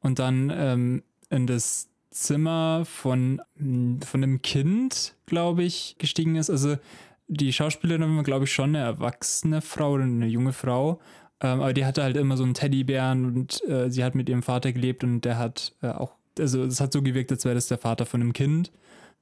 und 0.00 0.18
dann 0.18 0.52
ähm, 0.54 1.02
in 1.30 1.46
das 1.46 1.88
Zimmer 2.10 2.84
von, 2.84 3.42
von 3.56 4.22
einem 4.22 4.42
Kind, 4.42 5.14
glaube 5.26 5.64
ich, 5.64 5.96
gestiegen 5.98 6.36
ist. 6.36 6.50
Also 6.50 6.76
die 7.28 7.52
Schauspielerin 7.52 8.16
war, 8.16 8.22
glaube 8.22 8.44
ich, 8.44 8.52
schon 8.52 8.70
eine 8.70 8.84
erwachsene 8.84 9.60
Frau 9.60 9.92
oder 9.92 10.04
eine 10.04 10.26
junge 10.26 10.52
Frau. 10.52 11.00
Ähm, 11.40 11.60
aber 11.60 11.72
die 11.72 11.84
hatte 11.84 12.02
halt 12.02 12.16
immer 12.16 12.36
so 12.36 12.44
einen 12.44 12.54
Teddybären 12.54 13.26
und 13.26 13.62
äh, 13.68 13.90
sie 13.90 14.02
hat 14.02 14.14
mit 14.14 14.28
ihrem 14.28 14.42
Vater 14.42 14.72
gelebt 14.72 15.04
und 15.04 15.22
der 15.22 15.38
hat 15.38 15.74
äh, 15.82 15.88
auch, 15.88 16.14
also 16.38 16.64
es 16.64 16.80
hat 16.80 16.92
so 16.92 17.02
gewirkt, 17.02 17.30
als 17.30 17.44
wäre 17.44 17.54
das 17.54 17.68
der 17.68 17.78
Vater 17.78 18.06
von 18.06 18.20
einem 18.22 18.32
Kind. 18.32 18.72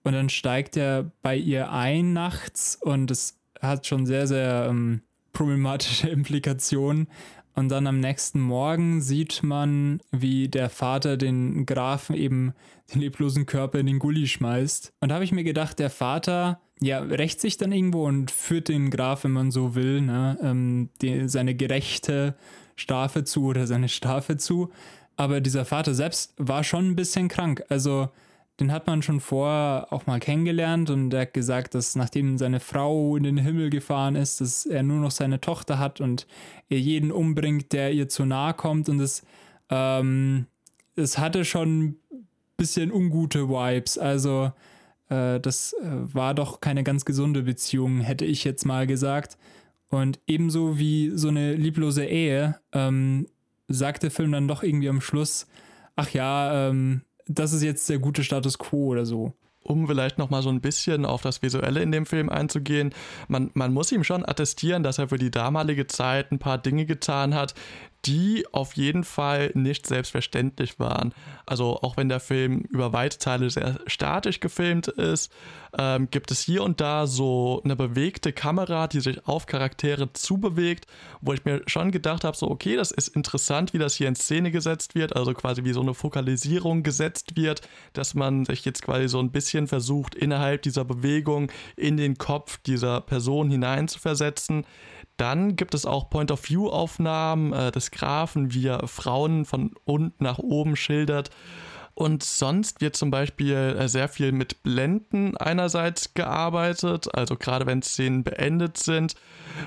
Und 0.04 0.12
dann 0.12 0.28
steigt 0.28 0.76
er 0.76 1.11
bei 1.23 1.37
ihr 1.37 1.73
ein 1.73 2.12
nachts 2.12 2.78
und 2.80 3.11
es 3.11 3.38
hat 3.61 3.87
schon 3.87 4.06
sehr, 4.06 4.26
sehr 4.26 4.66
ähm, 4.68 5.00
problematische 5.32 6.08
Implikationen. 6.11 7.08
Und 7.54 7.68
dann 7.68 7.87
am 7.87 8.00
nächsten 8.00 8.40
Morgen 8.40 9.00
sieht 9.00 9.42
man, 9.42 10.00
wie 10.11 10.49
der 10.49 10.68
Vater 10.68 11.16
den 11.16 11.66
Grafen 11.66 12.16
eben 12.16 12.52
den 12.92 13.00
leblosen 13.00 13.46
Körper 13.46 13.78
in 13.78 13.87
den 13.87 14.00
Gully 14.00 14.26
schmeißt. 14.26 14.92
Und 15.00 15.08
da 15.08 15.14
habe 15.14 15.25
ich 15.25 15.32
mir 15.32 15.44
gedacht, 15.44 15.78
der 15.78 15.90
Vater, 15.90 16.61
ja, 16.80 16.99
rächt 16.99 17.40
sich 17.40 17.56
dann 17.56 17.73
irgendwo 17.73 18.06
und 18.06 18.30
führt 18.30 18.68
den 18.68 18.90
Graf, 18.90 19.25
wenn 19.25 19.30
man 19.30 19.50
so 19.52 19.75
will, 19.76 20.00
ne, 20.00 20.37
ähm, 20.42 20.90
die, 21.00 21.28
seine 21.28 21.54
gerechte 21.54 22.34
Strafe 22.76 23.23
zu 23.23 23.44
oder 23.44 23.66
seine 23.68 23.88
Strafe 23.88 24.37
zu. 24.37 24.70
Aber 25.16 25.40
dieser 25.40 25.64
Vater 25.64 25.94
selbst 25.94 26.34
war 26.37 26.64
schon 26.64 26.90
ein 26.90 26.96
bisschen 26.96 27.28
krank. 27.28 27.62
Also 27.68 28.08
den 28.61 28.70
hat 28.70 28.87
man 28.87 29.02
schon 29.02 29.20
vorher 29.20 29.88
auch 29.90 30.06
mal 30.06 30.20
kennengelernt 30.20 30.88
und 30.88 31.12
er 31.12 31.23
hat 31.23 31.34
gesagt, 31.34 31.75
dass 31.75 31.96
nachdem 31.96 32.38
seine 32.38 32.61
Frau 32.61 33.16
in 33.16 33.25
den 33.25 33.38
Himmel 33.38 33.70
gefahren 33.70 34.14
ist, 34.14 34.40
dass 34.40 34.64
er 34.64 34.82
nur 34.82 35.00
noch 35.00 35.11
seine 35.11 35.40
Tochter 35.40 35.78
hat 35.78 36.00
und 36.00 36.26
er 36.68 36.78
jeden 36.78 37.11
umbringt, 37.11 37.73
der 37.73 37.92
ihr 37.92 38.08
zu 38.08 38.25
nahe 38.25 38.54
kommt 38.54 38.88
und 38.88 39.00
es, 39.00 39.25
ähm, 39.70 40.46
es 40.94 41.18
hatte 41.18 41.44
schon 41.44 41.84
ein 41.84 41.96
bisschen 42.56 42.92
ungute 42.92 43.49
Vibes. 43.49 43.99
Also 43.99 44.52
äh, 45.08 45.40
das 45.40 45.73
äh, 45.73 46.14
war 46.14 46.34
doch 46.34 46.61
keine 46.61 46.84
ganz 46.84 47.04
gesunde 47.04 47.42
Beziehung, 47.42 48.00
hätte 48.00 48.25
ich 48.25 48.44
jetzt 48.44 48.64
mal 48.64 48.87
gesagt. 48.87 49.37
Und 49.88 50.20
ebenso 50.26 50.78
wie 50.78 51.11
so 51.14 51.28
eine 51.28 51.54
lieblose 51.54 52.04
Ehe, 52.04 52.61
ähm, 52.73 53.26
sagt 53.68 54.02
der 54.02 54.11
Film 54.11 54.32
dann 54.32 54.49
doch 54.49 54.62
irgendwie 54.62 54.88
am 54.88 55.00
Schluss, 55.00 55.46
ach 55.96 56.11
ja, 56.11 56.68
ähm, 56.68 57.02
das 57.26 57.52
ist 57.52 57.62
jetzt 57.62 57.88
der 57.88 57.99
gute 57.99 58.25
Status 58.25 58.59
quo 58.59 58.87
oder 58.87 59.07
so. 59.07 59.33
Um 59.62 59.87
vielleicht 59.87 60.19
noch 60.19 60.28
mal 60.28 60.43
so 60.43 60.50
ein 60.50 60.61
bisschen 60.61 61.07
auf 61.07 61.23
das 61.23 61.40
Visuelle 61.40 61.81
in 61.81 61.90
dem 61.90 62.04
Film 62.04 62.28
einzugehen, 62.28 62.93
man, 63.28 63.50
man 63.54 63.73
muss 63.73 63.93
ihm 63.93 64.04
schon 64.04 64.28
attestieren, 64.28 64.83
dass 64.83 64.99
er 64.99 65.09
für 65.09 65.16
die 65.16 65.31
damalige 65.31 65.87
Zeit 65.87 66.31
ein 66.33 66.38
paar 66.38 66.59
Dinge 66.59 66.85
getan 66.85 67.35
hat, 67.35 67.54
die 68.06 68.44
auf 68.52 68.75
jeden 68.75 69.04
Fall 69.04 69.50
nicht 69.54 69.87
selbstverständlich 69.87 70.78
waren. 70.78 71.14
Also 71.46 71.78
auch 71.82 71.96
wenn 71.96 72.08
der 72.08 72.20
Film 72.20 72.61
über 72.70 72.92
weite 72.92 73.18
Teile 73.18 73.49
sehr 73.50 73.80
statisch 73.87 74.40
gefilmt 74.40 74.88
ist, 74.88 75.32
ähm, 75.76 76.08
gibt 76.11 76.30
es 76.30 76.40
hier 76.40 76.62
und 76.62 76.80
da 76.80 77.06
so 77.06 77.61
eine 77.64 77.76
bewegte 77.76 78.32
Kamera, 78.32 78.87
die 78.87 79.00
sich 79.00 79.26
auf 79.26 79.46
Charaktere 79.46 80.12
zubewegt, 80.12 80.87
wo 81.20 81.32
ich 81.32 81.44
mir 81.44 81.62
schon 81.66 81.90
gedacht 81.90 82.25
habe, 82.25 82.37
so 82.37 82.50
okay, 82.50 82.76
das 82.76 82.90
ist 82.90 83.08
interessant, 83.08 83.73
wie 83.73 83.78
das 83.78 83.96
hier 83.96 84.08
in 84.08 84.14
Szene 84.14 84.50
gesetzt 84.50 84.94
wird, 84.94 85.16
also 85.16 85.34
quasi 85.34 85.64
wie 85.64 85.73
so 85.73 85.80
eine 85.80 85.94
Fokalisierung 85.94 86.82
gesetzt 86.82 87.37
wird, 87.37 87.62
dass 87.92 88.14
man 88.14 88.44
sich 88.44 88.64
jetzt 88.64 88.82
quasi 88.82 89.08
so 89.08 89.18
ein 89.18 89.32
bisschen 89.32 89.66
versucht, 89.66 90.14
innerhalb 90.14 90.62
dieser 90.62 90.84
Bewegung 90.84 91.50
in 91.76 91.96
den 91.96 92.18
Kopf 92.18 92.58
dieser 92.58 93.00
Person 93.00 93.50
hineinzuversetzen. 93.50 94.64
Dann 95.16 95.56
gibt 95.56 95.75
es 95.75 95.87
auch 95.87 96.11
Point-of-View-Aufnahmen 96.11 97.52
äh, 97.52 97.71
des 97.73 97.90
Grafen, 97.90 98.52
wie 98.52 98.66
er 98.66 98.87
Frauen 98.88 99.44
von 99.44 99.73
unten 99.85 100.25
nach 100.25 100.38
oben 100.38 100.76
schildert. 100.76 101.30
Und 101.94 102.25
sonst 102.25 102.80
wird 102.80 102.97
zum 102.97 103.12
Beispiel 103.12 103.54
äh, 103.54 103.88
sehr 103.88 104.09
viel 104.09 104.33
mit 104.33 104.64
Blenden 104.64 105.37
einerseits 105.37 106.12
gearbeitet, 106.14 107.14
also 107.14 107.37
gerade 107.37 107.66
wenn 107.66 107.83
Szenen 107.83 108.25
beendet 108.25 108.78
sind, 108.78 109.14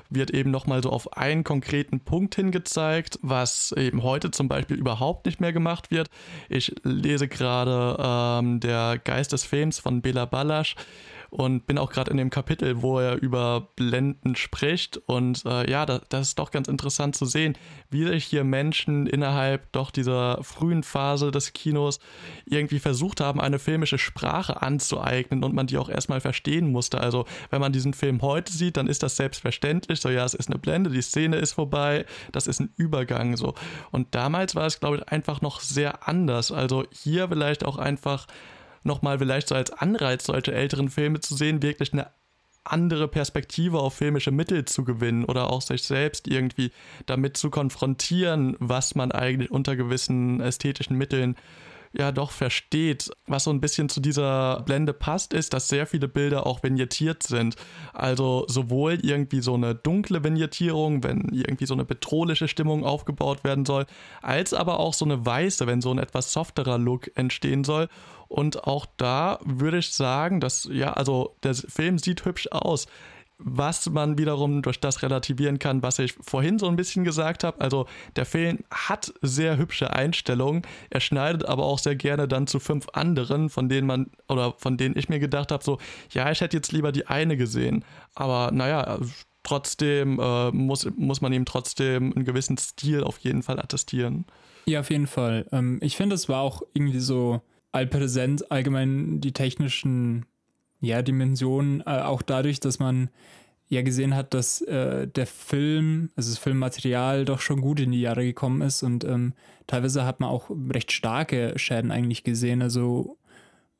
wird 0.09 0.31
eben 0.31 0.51
nochmal 0.51 0.83
so 0.83 0.89
auf 0.89 1.15
einen 1.15 1.45
konkreten 1.45 2.01
Punkt 2.01 2.35
hingezeigt, 2.35 3.17
was 3.21 3.71
eben 3.71 4.03
heute 4.03 4.31
zum 4.31 4.49
Beispiel 4.49 4.75
überhaupt 4.75 5.25
nicht 5.25 5.39
mehr 5.39 5.53
gemacht 5.53 5.89
wird. 5.89 6.09
Ich 6.49 6.75
lese 6.83 7.29
gerade 7.29 7.97
ähm, 7.97 8.59
Der 8.59 8.99
Geist 9.01 9.31
des 9.31 9.45
Films 9.45 9.79
von 9.79 10.01
Bela 10.01 10.25
Balasch 10.25 10.75
und 11.29 11.67
bin 11.67 11.77
auch 11.77 11.91
gerade 11.91 12.11
in 12.11 12.17
dem 12.17 12.29
Kapitel, 12.29 12.81
wo 12.81 12.99
er 12.99 13.21
über 13.21 13.69
Blenden 13.75 14.35
spricht. 14.35 14.97
Und 14.97 15.45
äh, 15.45 15.69
ja, 15.69 15.85
das, 15.85 16.01
das, 16.09 16.27
ist 16.29 16.39
doch 16.39 16.51
ganz 16.51 16.67
interessant 16.67 17.15
zu 17.15 17.25
sehen, 17.25 17.57
wie 17.89 18.05
sich 18.05 18.25
hier 18.25 18.43
Menschen 18.43 19.07
innerhalb 19.07 19.71
doch 19.71 19.91
dieser 19.91 20.43
frühen 20.43 20.83
Phase 20.83 21.31
des 21.31 21.53
Kinos 21.53 21.99
irgendwie 22.45 22.79
versucht 22.79 23.21
haben, 23.21 23.41
eine 23.41 23.59
filmische 23.59 23.97
Sprache 23.97 24.61
anzueignen 24.61 25.43
und 25.43 25.53
man 25.53 25.67
die 25.67 25.77
auch 25.77 25.89
erstmal 25.89 26.21
verstehen 26.21 26.71
musste. 26.71 26.99
Also, 26.99 27.25
wenn 27.49 27.61
man 27.61 27.73
diesen 27.73 27.93
Film 27.93 28.21
heute 28.21 28.51
sieht, 28.51 28.77
dann 28.77 28.87
ist 28.87 29.03
das 29.03 29.15
selbstverständlich. 29.15 29.99
So, 29.99 30.09
ja, 30.09 30.25
es 30.25 30.33
ist 30.33 30.49
eine 30.49 30.59
Blende, 30.59 30.89
die 30.89 31.01
Szene 31.01 31.37
ist 31.37 31.53
vorbei, 31.53 32.05
das 32.31 32.47
ist 32.47 32.59
ein 32.59 32.73
Übergang. 32.77 33.37
So. 33.37 33.53
Und 33.91 34.15
damals 34.15 34.55
war 34.55 34.65
es, 34.65 34.79
glaube 34.79 34.97
ich, 34.97 35.09
einfach 35.09 35.41
noch 35.41 35.59
sehr 35.59 36.07
anders. 36.07 36.51
Also, 36.51 36.85
hier 36.91 37.27
vielleicht 37.29 37.65
auch 37.65 37.77
einfach 37.77 38.27
nochmal 38.83 39.19
vielleicht 39.19 39.47
so 39.47 39.55
als 39.55 39.71
Anreiz, 39.71 40.25
solche 40.25 40.53
älteren 40.53 40.89
Filme 40.89 41.19
zu 41.19 41.35
sehen, 41.35 41.61
wirklich 41.61 41.93
eine 41.93 42.07
andere 42.63 43.07
Perspektive 43.07 43.79
auf 43.79 43.95
filmische 43.95 44.31
Mittel 44.31 44.65
zu 44.65 44.83
gewinnen 44.83 45.25
oder 45.25 45.49
auch 45.49 45.61
sich 45.61 45.83
selbst 45.83 46.27
irgendwie 46.27 46.71
damit 47.05 47.37
zu 47.37 47.49
konfrontieren, 47.49 48.55
was 48.59 48.95
man 48.95 49.11
eigentlich 49.11 49.51
unter 49.51 49.75
gewissen 49.75 50.41
ästhetischen 50.41 50.97
Mitteln 50.97 51.35
ja 51.93 52.11
doch 52.11 52.31
versteht. 52.31 53.09
Was 53.25 53.45
so 53.45 53.51
ein 53.51 53.61
bisschen 53.61 53.89
zu 53.89 53.99
dieser 53.99 54.61
Blende 54.61 54.93
passt, 54.93 55.33
ist, 55.33 55.53
dass 55.53 55.69
sehr 55.69 55.87
viele 55.87 56.07
Bilder 56.07 56.45
auch 56.45 56.63
vignettiert 56.63 57.23
sind. 57.23 57.55
Also 57.93 58.45
sowohl 58.47 58.99
irgendwie 59.01 59.41
so 59.41 59.55
eine 59.55 59.73
dunkle 59.73 60.23
Vignettierung, 60.23 61.03
wenn 61.03 61.29
irgendwie 61.31 61.65
so 61.65 61.73
eine 61.73 61.85
bedrohliche 61.85 62.47
Stimmung 62.47 62.83
aufgebaut 62.83 63.43
werden 63.43 63.65
soll, 63.65 63.85
als 64.21 64.53
aber 64.53 64.79
auch 64.79 64.93
so 64.93 65.05
eine 65.05 65.25
weiße, 65.25 65.67
wenn 65.67 65.81
so 65.81 65.91
ein 65.91 65.97
etwas 65.97 66.33
softerer 66.33 66.77
Look 66.77 67.09
entstehen 67.15 67.63
soll. 67.63 67.87
Und 68.27 68.65
auch 68.65 68.85
da 68.97 69.39
würde 69.43 69.77
ich 69.77 69.93
sagen, 69.93 70.39
dass, 70.39 70.67
ja, 70.71 70.93
also 70.93 71.35
der 71.43 71.55
Film 71.55 71.97
sieht 71.99 72.25
hübsch 72.25 72.47
aus. 72.51 72.87
was 73.39 73.87
man 73.89 74.17
wiederum 74.17 74.61
durch 74.63 74.79
das 74.79 75.03
relativieren 75.03 75.59
kann, 75.59 75.83
was 75.83 75.99
ich 75.99 76.13
vorhin 76.21 76.57
so 76.57 76.67
ein 76.67 76.75
bisschen 76.75 77.03
gesagt 77.03 77.43
habe. 77.43 77.61
Also 77.61 77.85
der 78.15 78.25
Film 78.25 78.63
hat 78.71 79.13
sehr 79.21 79.57
hübsche 79.57 79.93
Einstellungen, 79.93 80.63
er 80.89 80.99
schneidet 81.01 81.45
aber 81.45 81.63
auch 81.63 81.77
sehr 81.79 81.95
gerne 81.95 82.27
dann 82.27 82.47
zu 82.47 82.59
fünf 82.59 82.87
anderen, 82.93 83.49
von 83.49 83.69
denen 83.69 83.85
man 83.85 84.09
oder 84.27 84.53
von 84.57 84.77
denen 84.77 84.97
ich 84.97 85.09
mir 85.09 85.19
gedacht 85.19 85.51
habe, 85.51 85.63
so, 85.63 85.77
ja, 86.11 86.31
ich 86.31 86.41
hätte 86.41 86.57
jetzt 86.57 86.71
lieber 86.71 86.91
die 86.91 87.07
eine 87.07 87.37
gesehen. 87.37 87.85
Aber 88.15 88.51
naja, 88.51 88.97
trotzdem 89.43 90.19
äh, 90.19 90.51
muss, 90.51 90.89
muss 90.95 91.21
man 91.21 91.31
ihm 91.31 91.45
trotzdem 91.45 92.13
einen 92.15 92.25
gewissen 92.25 92.57
Stil 92.57 93.03
auf 93.03 93.19
jeden 93.19 93.43
Fall 93.43 93.59
attestieren. 93.59 94.25
Ja, 94.65 94.79
auf 94.79 94.89
jeden 94.89 95.07
Fall. 95.07 95.45
Ähm, 95.51 95.77
ich 95.81 95.95
finde, 95.95 96.15
es 96.15 96.27
war 96.27 96.41
auch 96.41 96.63
irgendwie 96.73 96.99
so 96.99 97.41
allpräsent, 97.77 98.51
allgemein 98.51 99.21
die 99.21 99.31
technischen 99.31 100.25
ja, 100.81 101.01
Dimensionen, 101.01 101.81
äh, 101.81 102.01
auch 102.01 102.21
dadurch, 102.21 102.59
dass 102.59 102.79
man 102.79 103.09
ja 103.69 103.81
gesehen 103.81 104.15
hat, 104.15 104.33
dass 104.33 104.61
äh, 104.61 105.07
der 105.07 105.27
Film, 105.27 106.09
also 106.15 106.31
das 106.31 106.39
Filmmaterial 106.39 107.25
doch 107.25 107.41
schon 107.41 107.61
gut 107.61 107.79
in 107.79 107.91
die 107.91 108.01
Jahre 108.01 108.23
gekommen 108.23 108.61
ist 108.61 108.83
und 108.83 109.03
ähm, 109.03 109.33
teilweise 109.67 110.05
hat 110.05 110.19
man 110.19 110.29
auch 110.29 110.49
recht 110.69 110.91
starke 110.91 111.53
Schäden 111.57 111.91
eigentlich 111.91 112.23
gesehen, 112.23 112.61
also 112.61 113.17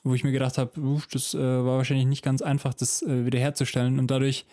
wo 0.04 0.14
ich 0.14 0.24
mir 0.24 0.32
gedacht 0.32 0.58
habe, 0.58 0.72
das 1.12 1.34
äh, 1.34 1.40
war 1.40 1.78
wahrscheinlich 1.78 2.08
nicht 2.08 2.24
ganz 2.24 2.42
einfach, 2.42 2.74
das 2.74 3.02
äh, 3.02 3.26
wiederherzustellen 3.26 4.00
und 4.00 4.12
dadurch 4.12 4.46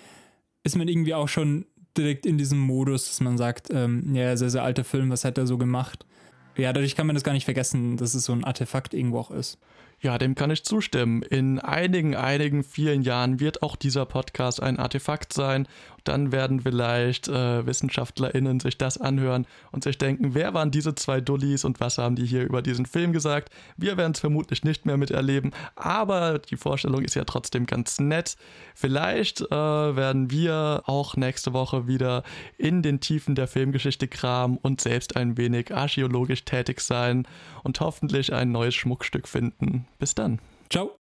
ist 0.63 0.77
man 0.77 0.89
irgendwie 0.89 1.15
auch 1.15 1.29
schon 1.29 1.67
direkt 1.97 2.27
in 2.27 2.39
diesem 2.39 2.59
Modus, 2.59 3.07
dass 3.07 3.21
man 3.21 3.37
sagt, 3.39 3.69
ähm, 3.71 4.15
ja, 4.15 4.37
sehr, 4.37 4.51
sehr 4.51 4.63
alter 4.63 4.85
Film, 4.85 5.11
was 5.11 5.25
hat 5.25 5.39
er 5.39 5.47
so 5.47 5.59
gemacht? 5.59 6.07
Ja, 6.56 6.73
dadurch 6.73 6.94
kann 6.94 7.06
man 7.06 7.14
das 7.14 7.25
gar 7.25 7.32
nicht 7.32 7.44
vergessen, 7.44 7.96
dass 7.96 8.14
es 8.14 8.25
so 8.25 8.32
ein 8.32 8.44
Artefakt 8.44 8.94
irgendwo 8.94 9.18
auch 9.18 9.30
ist. 9.30 9.58
Ja, 10.00 10.18
dem 10.18 10.34
kann 10.34 10.50
ich 10.50 10.64
zustimmen. 10.64 11.23
In 11.23 11.58
einigen, 11.58 12.14
einigen 12.14 12.62
vielen 12.62 13.02
Jahren 13.02 13.40
wird 13.40 13.62
auch 13.62 13.75
dieser 13.75 14.04
Podcast 14.04 14.62
ein 14.62 14.78
Artefakt 14.78 15.32
sein. 15.32 15.66
Dann 16.04 16.32
werden 16.32 16.61
vielleicht 16.61 17.28
äh, 17.28 17.66
WissenschaftlerInnen 17.66 18.61
sich 18.61 18.78
das 18.78 18.99
anhören 18.99 19.46
und 19.73 19.84
sich 19.84 19.99
denken, 19.99 20.34
wer 20.34 20.54
waren 20.54 20.70
diese 20.70 20.94
zwei 20.94 21.20
Dullis 21.20 21.64
und 21.64 21.80
was 21.80 21.99
haben 21.99 22.16
die 22.16 22.26
hier 22.26 22.44
über 22.44 22.62
diesen 22.62 22.87
Film 22.87 23.12
gesagt? 23.12 23.52
Wir 23.76 23.96
werden 23.96 24.12
es 24.12 24.20
vermutlich 24.20 24.64
nicht 24.64 24.87
mehr 24.87 24.96
miterleben, 24.96 25.52
aber 25.76 26.38
die 26.38 26.56
Vorstellung 26.56 27.02
ist 27.02 27.14
ja 27.14 27.25
trotzdem 27.25 27.66
ganz 27.66 27.99
nett. 27.99 28.37
Vielleicht 28.75 29.40
äh, 29.40 29.50
werden 29.50 30.30
wir 30.30 30.82
auch 30.87 31.16
nächste 31.16 31.52
Woche 31.52 31.87
wieder 31.87 32.23
in 32.58 32.82
den 32.82 33.00
Tiefen 33.00 33.34
der 33.34 33.49
Filmgeschichte 33.49 34.08
kramen 34.08 34.58
und 34.58 34.80
selbst 34.80 35.16
ein 35.16 35.37
wenig 35.37 35.75
archäologisch 35.75 36.44
tätig 36.44 36.80
sein 36.80 37.26
und 37.62 37.80
hoffentlich 37.80 38.32
ein 38.32 38.52
neues 38.52 38.75
Schmuckstück 38.75 39.26
finden. 39.28 39.87
Bis 39.99 40.14
dann. 40.14 40.40
Ciao. 40.70 41.03